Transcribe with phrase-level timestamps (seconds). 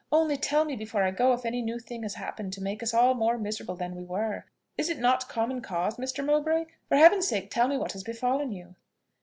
[0.11, 2.91] Only tell me before I go if any new thing has happened to make us
[2.91, 4.45] all more miserable than we were.
[4.75, 6.25] Is it not common cause, Mr.
[6.25, 6.65] Mowbray?
[6.89, 8.73] For Heaven's sake tell me what has befallen you!"